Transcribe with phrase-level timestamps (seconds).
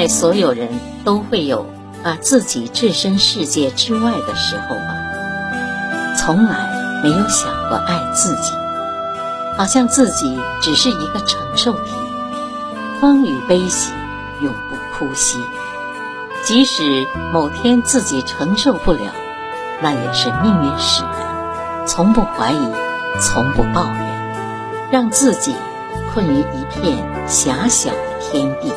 [0.00, 0.66] 在所有人
[1.04, 1.66] 都会有
[2.02, 4.96] 把自己置身世界之外的时候吧？
[6.16, 8.52] 从来没有想过爱自己，
[9.58, 11.92] 好像自己只是一个承受体，
[12.98, 13.92] 风雨悲喜
[14.40, 15.38] 永不哭息。
[16.44, 19.02] 即使某天自己承受不了，
[19.82, 22.72] 那也是命运使然，从不怀疑，
[23.20, 25.54] 从不抱怨，让自己
[26.14, 28.72] 困于一片狭小的天地。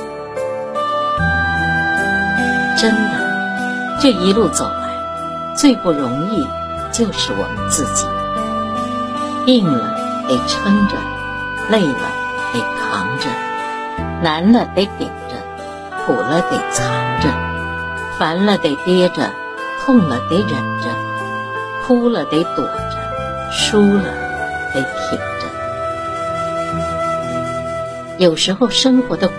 [2.84, 6.46] 真的，这一路走来，最不容易
[6.92, 8.06] 就是我们自己。
[9.46, 9.96] 病了
[10.28, 10.98] 得撑着，
[11.70, 12.12] 累了
[12.52, 13.30] 得扛着，
[14.22, 15.38] 难了得顶着，
[16.06, 17.30] 苦了得藏着，
[18.20, 19.32] 烦了得憋着，
[19.86, 20.50] 痛了得忍
[20.82, 20.90] 着，
[21.88, 22.98] 哭了得躲着，
[23.54, 24.04] 输了
[24.74, 25.48] 得挺着。
[28.18, 29.34] 有时候生活的苦，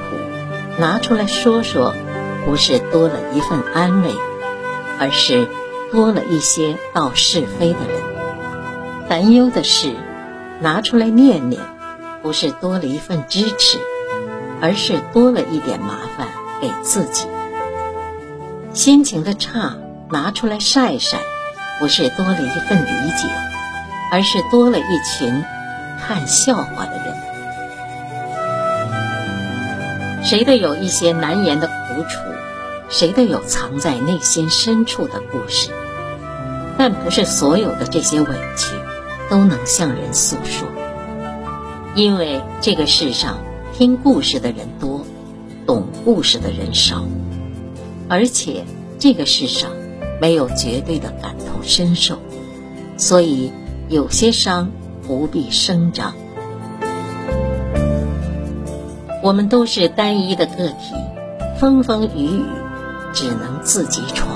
[0.79, 1.95] 拿出来说说。
[2.45, 4.11] 不是多了一份安慰，
[4.99, 5.49] 而是
[5.91, 9.95] 多了一些道是非的人；烦忧的事
[10.61, 11.63] 拿出来念念，
[12.23, 13.79] 不是多了一份支持，
[14.61, 16.29] 而是多了一点麻烦
[16.61, 17.27] 给自己；
[18.73, 19.77] 心情的差
[20.11, 21.19] 拿出来晒晒，
[21.81, 23.29] 不是多了一份理解，
[24.13, 25.43] 而是多了一群
[26.07, 27.15] 看笑话的人。
[30.25, 32.19] 谁都有一些难言的苦楚。
[32.89, 35.71] 谁都有藏在内心深处的故事，
[36.79, 38.75] 但不是所有的这些委屈
[39.29, 40.69] 都能向人诉说，
[41.95, 43.39] 因为这个世上
[43.73, 45.05] 听故事的人多，
[45.67, 47.05] 懂故事的人少，
[48.09, 48.65] 而且
[48.99, 49.71] 这个世上
[50.21, 52.19] 没有绝对的感同身受，
[52.97, 53.51] 所以
[53.89, 54.71] 有些伤
[55.07, 56.15] 不必声张。
[59.23, 60.95] 我们都是单一的个体，
[61.59, 62.64] 风风雨雨。
[63.15, 64.29] 只能自己闯，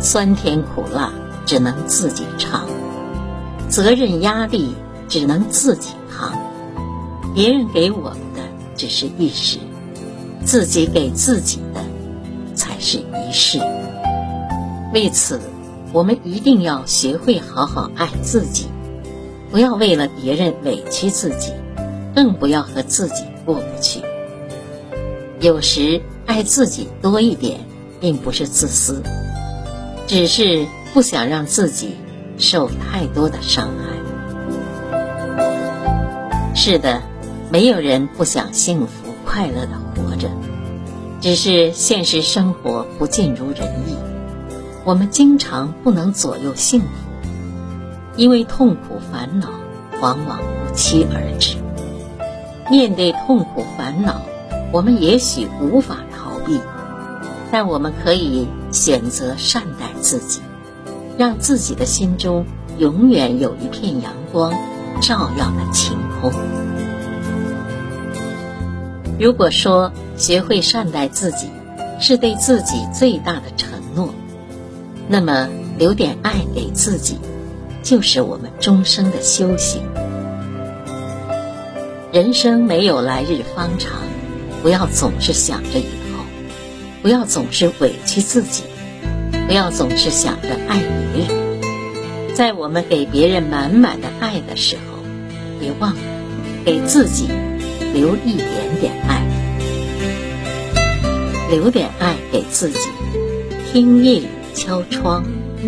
[0.00, 1.12] 酸甜苦辣
[1.44, 2.66] 只能自己尝，
[3.68, 4.74] 责任压力
[5.08, 6.32] 只能自己扛。
[7.34, 8.40] 别人给我们的
[8.76, 9.58] 只是一时，
[10.44, 11.80] 自己给自己的
[12.54, 13.58] 才是一世。
[14.94, 15.40] 为此，
[15.92, 18.68] 我们一定要学会好好爱自己，
[19.50, 21.52] 不要为了别人委屈自己，
[22.14, 24.00] 更不要和自己过不去。
[25.40, 27.58] 有时爱自己多一点。
[28.00, 29.02] 并不是自私，
[30.06, 31.96] 只是不想让自己
[32.38, 33.96] 受太多的伤害。
[36.54, 37.02] 是的，
[37.50, 40.28] 没有人不想幸福快乐的活着，
[41.20, 43.96] 只是现实生活不尽如人意，
[44.84, 46.86] 我们经常不能左右幸福，
[48.16, 49.50] 因为痛苦烦恼
[50.00, 51.56] 往往不期而至。
[52.70, 54.22] 面对痛苦烦恼，
[54.72, 56.60] 我们也许无法逃避。
[57.50, 60.40] 但我们可以选择善待自己，
[61.16, 62.44] 让自己的心中
[62.78, 64.52] 永远有一片阳光，
[65.00, 66.32] 照耀的晴空。
[69.18, 71.48] 如果说学会善待自己
[71.98, 74.12] 是对自己最大的承诺，
[75.08, 77.16] 那么留点爱给自己，
[77.82, 79.82] 就是我们终生的修行。
[82.12, 83.92] 人生没有来日方长，
[84.62, 86.05] 不要总是想着以后。
[87.06, 88.64] 不要总是委屈自己，
[89.46, 90.82] 不要总是想着爱
[91.14, 92.34] 别人。
[92.34, 95.04] 在我们给别人满满的爱的时候，
[95.60, 96.00] 别忘了
[96.64, 97.28] 给自己
[97.94, 98.48] 留一点
[98.80, 99.24] 点爱，
[101.48, 102.80] 留点爱给自己。
[103.72, 105.24] 听夜雨敲窗，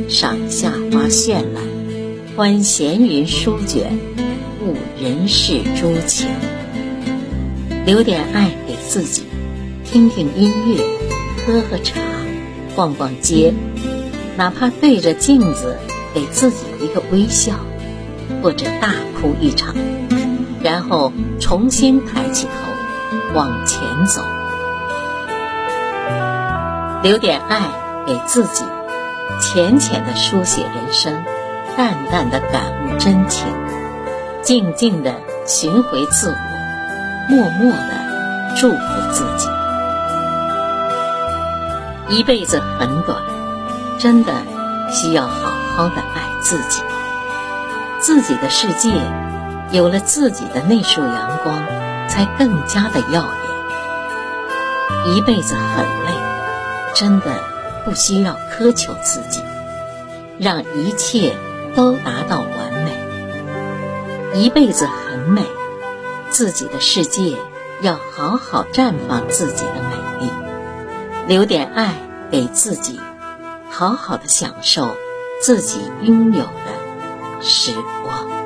[0.08, 1.62] 赏夏花绚烂，
[2.34, 3.96] 观闲云舒卷，
[4.60, 6.26] 悟人世诸情。
[7.86, 9.22] 留点爱给自己，
[9.84, 10.97] 听听音乐。
[11.48, 11.98] 喝喝茶，
[12.76, 13.54] 逛逛街，
[14.36, 15.78] 哪怕对着镜子
[16.12, 17.54] 给自己一个微笑，
[18.42, 19.74] 或者大哭一场，
[20.62, 24.22] 然后重新抬起头往前走，
[27.02, 27.62] 留点爱
[28.06, 28.62] 给自己，
[29.40, 31.24] 浅浅的书写人生，
[31.78, 33.46] 淡淡的感悟真情，
[34.42, 35.14] 静静的
[35.46, 39.48] 寻回自我，默默的祝福自己。
[42.10, 43.22] 一辈子很短，
[43.98, 44.32] 真的
[44.90, 46.82] 需要好好的爱自己。
[48.00, 48.90] 自己的世界
[49.72, 51.54] 有了自己的那束阳光，
[52.08, 55.14] 才更加的耀眼。
[55.14, 56.12] 一辈子很累，
[56.94, 57.26] 真的
[57.84, 59.42] 不需要苛求自己，
[60.38, 61.36] 让一切
[61.74, 62.48] 都达到完
[62.84, 62.96] 美。
[64.34, 65.42] 一辈子很美，
[66.30, 67.36] 自己的世界
[67.82, 69.97] 要好好绽放自己的美。
[71.28, 71.94] 留点爱
[72.30, 72.98] 给自己，
[73.70, 74.96] 好好的享受
[75.42, 78.37] 自己拥有的时光。